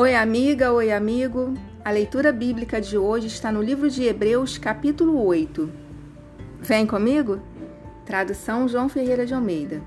Oi, 0.00 0.14
amiga, 0.14 0.72
oi, 0.72 0.92
amigo. 0.92 1.54
A 1.84 1.90
leitura 1.90 2.30
bíblica 2.30 2.80
de 2.80 2.96
hoje 2.96 3.26
está 3.26 3.50
no 3.50 3.60
livro 3.60 3.90
de 3.90 4.04
Hebreus, 4.04 4.56
capítulo 4.56 5.20
8. 5.26 5.68
Vem 6.60 6.86
comigo? 6.86 7.40
Tradução 8.06 8.68
João 8.68 8.88
Ferreira 8.88 9.26
de 9.26 9.34
Almeida. 9.34 9.82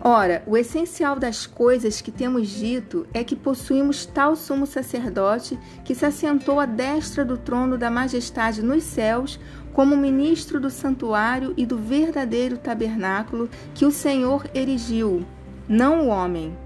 Ora, 0.00 0.42
o 0.46 0.56
essencial 0.56 1.18
das 1.18 1.46
coisas 1.46 2.00
que 2.00 2.10
temos 2.10 2.48
dito 2.48 3.06
é 3.12 3.22
que 3.22 3.36
possuímos 3.36 4.06
tal 4.06 4.34
sumo 4.34 4.66
sacerdote 4.66 5.58
que 5.84 5.94
se 5.94 6.06
assentou 6.06 6.58
à 6.58 6.64
destra 6.64 7.22
do 7.22 7.36
trono 7.36 7.76
da 7.76 7.90
majestade 7.90 8.62
nos 8.62 8.82
céus, 8.82 9.38
como 9.74 9.94
ministro 9.94 10.58
do 10.58 10.70
santuário 10.70 11.52
e 11.54 11.66
do 11.66 11.76
verdadeiro 11.76 12.56
tabernáculo 12.56 13.50
que 13.74 13.84
o 13.84 13.90
Senhor 13.90 14.46
erigiu, 14.54 15.22
não 15.68 16.06
o 16.06 16.08
homem 16.08 16.56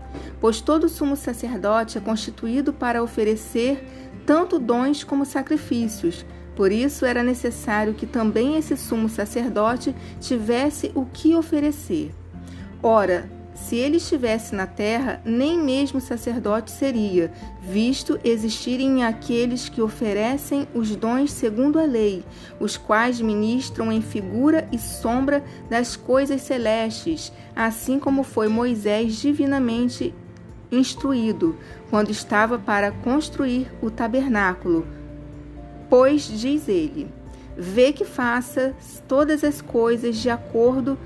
pois 0.41 0.61
todo 0.61 0.89
sumo 0.89 1.17
sacerdote 1.17 1.99
é 1.99 2.01
constituído 2.01 2.73
para 2.73 3.03
oferecer 3.03 3.87
tanto 4.27 4.59
dons 4.59 5.05
como 5.05 5.25
sacrifícios. 5.25 6.25
Por 6.55 6.71
isso 6.73 7.07
era 7.07 7.23
necessário 7.23 7.95
que 7.95 8.07
também 8.07 8.57
esse 8.57 8.77
sumo 8.77 9.09
sacerdote 9.09 9.95
tivesse 10.21 10.93
o 10.95 11.07
que 11.07 11.35
oferecer. 11.35 12.11
Ora, 12.83 13.29
se 13.55 13.77
ele 13.77 13.99
estivesse 13.99 14.55
na 14.55 14.67
terra, 14.67 15.21
nem 15.25 15.59
mesmo 15.59 16.01
sacerdote 16.01 16.71
seria, 16.71 17.31
visto 17.61 18.19
existirem 18.25 19.05
aqueles 19.05 19.69
que 19.69 19.83
oferecem 19.83 20.67
os 20.75 20.97
dons 20.97 21.31
segundo 21.31 21.79
a 21.79 21.85
lei, 21.85 22.25
os 22.59 22.77
quais 22.77 23.21
ministram 23.21 23.93
em 23.93 24.01
figura 24.01 24.67
e 24.73 24.79
sombra 24.79 25.45
das 25.69 25.95
coisas 25.95 26.41
celestes, 26.41 27.33
assim 27.67 27.99
como 27.99 28.23
foi 28.23 28.49
Moisés 28.49 29.17
divinamente 29.17 30.15
instruído 30.73 31.57
quando 31.91 32.11
estava 32.11 32.59
para 32.59 32.91
construir 32.91 33.71
o 33.83 33.91
tabernáculo. 33.91 34.87
Pois 35.91 36.23
diz 36.23 36.69
ele: 36.69 37.09
Vê 37.55 37.93
que 37.93 38.07
faças 38.07 39.03
todas 39.07 39.45
as 39.45 39.61
coisas 39.61 40.17
de 40.17 40.31
acordo 40.31 40.99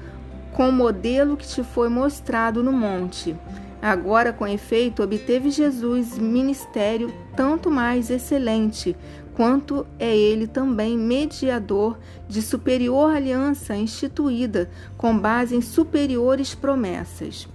com 0.53 0.69
o 0.69 0.73
modelo 0.73 1.37
que 1.37 1.49
te 1.49 1.65
foi 1.65 1.89
mostrado 1.89 2.63
no 2.63 2.73
monte. 2.73 3.35
Agora, 3.83 4.33
com 4.33 4.47
efeito, 4.47 5.03
obteve 5.03 5.51
Jesus 5.51 6.17
ministério 6.17 7.13
tanto 7.37 7.69
mais 7.69 8.11
excelente, 8.11 8.97
quanto 9.35 9.85
é 9.99 10.17
ele 10.17 10.47
também 10.47 10.97
mediador 10.97 11.99
de 12.29 12.41
superior 12.41 13.15
aliança 13.15 13.75
instituída 13.75 14.71
com 14.97 15.19
base 15.19 15.57
em 15.57 15.61
superiores 15.61 16.55
promessas. 16.55 17.49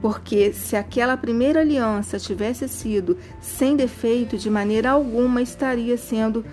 Porque 0.00 0.52
se 0.52 0.76
aquela 0.76 1.16
primeira 1.16 1.60
aliança 1.60 2.18
tivesse 2.18 2.68
sido 2.68 3.18
sem 3.40 3.76
defeito, 3.76 4.38
de 4.38 4.48
maneira 4.48 4.90
alguma 4.90 5.42
estaria 5.42 5.96
sendo 5.96 6.44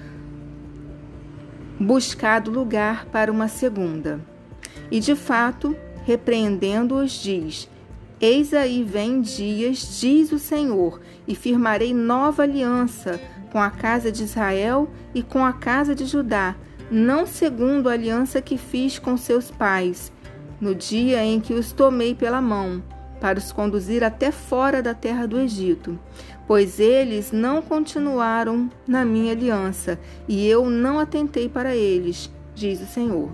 buscado 1.79 2.51
lugar 2.51 3.05
para 3.05 3.31
uma 3.31 3.47
segunda. 3.47 4.19
E 4.89 4.99
de 4.99 5.15
fato, 5.15 5.75
repreendendo-os, 6.03 7.11
diz: 7.11 7.69
Eis 8.19 8.53
aí 8.53 8.83
vem 8.83 9.21
dias, 9.21 9.99
diz 9.99 10.31
o 10.31 10.39
Senhor, 10.39 10.99
e 11.27 11.35
firmarei 11.35 11.93
nova 11.93 12.43
aliança 12.43 13.19
com 13.55 13.61
a 13.61 13.69
casa 13.69 14.11
de 14.11 14.21
Israel 14.21 14.89
e 15.13 15.23
com 15.23 15.45
a 15.45 15.53
casa 15.53 15.95
de 15.95 16.05
Judá, 16.05 16.57
não 16.91 17.25
segundo 17.25 17.87
a 17.87 17.93
aliança 17.93 18.41
que 18.41 18.57
fiz 18.57 18.99
com 18.99 19.15
seus 19.15 19.49
pais, 19.49 20.11
no 20.59 20.75
dia 20.75 21.23
em 21.23 21.39
que 21.39 21.53
os 21.53 21.71
tomei 21.71 22.13
pela 22.13 22.41
mão, 22.41 22.83
para 23.21 23.39
os 23.39 23.53
conduzir 23.53 24.03
até 24.03 24.29
fora 24.29 24.83
da 24.83 24.93
terra 24.93 25.25
do 25.25 25.39
Egito, 25.39 25.97
pois 26.45 26.81
eles 26.81 27.31
não 27.31 27.61
continuaram 27.61 28.69
na 28.85 29.05
minha 29.05 29.31
aliança, 29.31 29.97
e 30.27 30.45
eu 30.45 30.69
não 30.69 30.99
atentei 30.99 31.47
para 31.47 31.73
eles, 31.73 32.29
diz 32.53 32.81
o 32.81 32.85
Senhor 32.85 33.29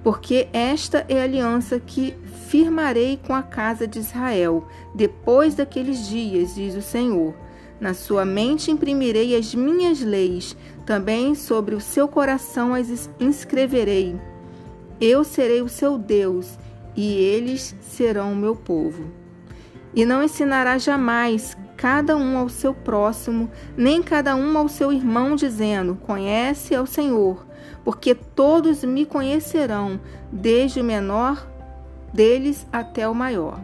porque 0.00 0.48
esta 0.52 1.04
é 1.08 1.20
a 1.20 1.24
aliança 1.24 1.80
que 1.80 2.14
firmarei 2.48 3.18
com 3.26 3.34
a 3.34 3.42
casa 3.42 3.86
de 3.86 3.98
Israel 3.98 4.66
depois 4.94 5.56
daqueles 5.56 6.08
dias, 6.08 6.54
diz 6.54 6.76
o 6.76 6.80
Senhor. 6.80 7.34
Na 7.80 7.94
sua 7.94 8.24
mente 8.24 8.70
imprimirei 8.70 9.36
as 9.36 9.54
minhas 9.54 10.00
leis, 10.00 10.56
também 10.84 11.34
sobre 11.34 11.74
o 11.74 11.80
seu 11.80 12.08
coração 12.08 12.74
as 12.74 13.08
inscreverei. 13.20 14.18
Eu 15.00 15.22
serei 15.22 15.62
o 15.62 15.68
seu 15.68 15.96
Deus, 15.96 16.58
e 16.96 17.14
eles 17.14 17.76
serão 17.80 18.32
o 18.32 18.36
meu 18.36 18.56
povo. 18.56 19.04
E 19.94 20.04
não 20.04 20.22
ensinará 20.22 20.76
jamais 20.76 21.56
cada 21.76 22.16
um 22.16 22.36
ao 22.36 22.48
seu 22.48 22.74
próximo, 22.74 23.48
nem 23.76 24.02
cada 24.02 24.34
um 24.34 24.58
ao 24.58 24.68
seu 24.68 24.92
irmão, 24.92 25.36
dizendo: 25.36 25.94
Conhece 25.94 26.74
ao 26.74 26.84
Senhor, 26.84 27.46
porque 27.84 28.14
todos 28.14 28.82
me 28.82 29.06
conhecerão, 29.06 30.00
desde 30.32 30.80
o 30.80 30.84
menor 30.84 31.48
deles 32.12 32.66
até 32.72 33.08
o 33.08 33.14
maior. 33.14 33.60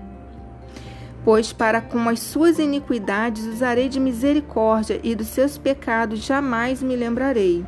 Pois 1.24 1.52
para 1.52 1.80
com 1.80 2.06
as 2.08 2.20
suas 2.20 2.58
iniquidades 2.58 3.46
usarei 3.46 3.88
de 3.88 3.98
misericórdia, 3.98 5.00
e 5.02 5.14
dos 5.14 5.28
seus 5.28 5.56
pecados 5.56 6.22
jamais 6.22 6.82
me 6.82 6.94
lembrarei. 6.94 7.64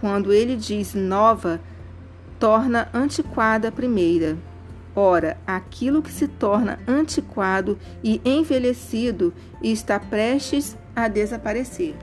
Quando 0.00 0.32
ele 0.32 0.56
diz 0.56 0.94
nova, 0.94 1.60
torna 2.38 2.88
antiquada 2.92 3.68
a 3.68 3.72
primeira. 3.72 4.36
Ora, 4.96 5.36
aquilo 5.46 6.02
que 6.02 6.10
se 6.10 6.26
torna 6.26 6.80
antiquado 6.88 7.78
e 8.02 8.20
envelhecido 8.24 9.32
está 9.62 10.00
prestes 10.00 10.76
a 10.94 11.06
desaparecer. 11.06 11.94